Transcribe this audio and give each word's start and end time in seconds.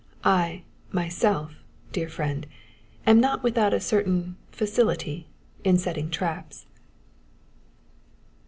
I, 0.23 0.63
myself, 0.91 1.53
dear 1.91 2.09
friend, 2.09 2.47
am 3.05 3.19
not 3.19 3.43
without 3.43 3.71
a 3.71 3.79
certain 3.79 4.35
facility 4.49 5.27
in 5.63 5.77
setting 5.77 6.09
traps." 6.09 6.65